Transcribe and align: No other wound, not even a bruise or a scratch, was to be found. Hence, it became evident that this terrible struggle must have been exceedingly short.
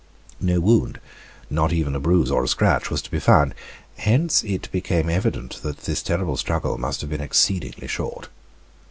No 0.39 0.53
other 0.53 0.61
wound, 0.61 0.99
not 1.47 1.71
even 1.71 1.93
a 1.93 1.99
bruise 1.99 2.31
or 2.31 2.43
a 2.43 2.47
scratch, 2.47 2.89
was 2.89 3.03
to 3.03 3.11
be 3.11 3.19
found. 3.19 3.53
Hence, 3.97 4.43
it 4.43 4.67
became 4.71 5.11
evident 5.11 5.61
that 5.61 5.81
this 5.83 6.01
terrible 6.01 6.37
struggle 6.37 6.79
must 6.79 7.01
have 7.01 7.09
been 7.11 7.21
exceedingly 7.21 7.85
short. 7.85 8.27